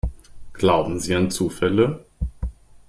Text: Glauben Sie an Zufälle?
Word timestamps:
Glauben 0.53 0.99
Sie 0.99 1.13
an 1.13 1.29
Zufälle? 1.29 2.03